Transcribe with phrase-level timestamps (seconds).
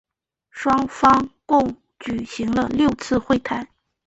[0.49, 3.67] 双方共举行了六次会谈。